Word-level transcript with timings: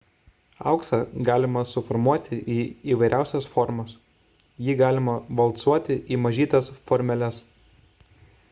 auksą 0.69 0.99
galima 1.27 1.61
suformuoti 1.71 2.39
į 2.55 2.57
įvairiausias 2.95 3.45
formas 3.57 3.93
jį 4.69 4.75
galima 4.83 5.17
valcuoti 5.41 5.99
į 6.17 6.23
mažytes 6.27 6.75
formeles 6.91 7.43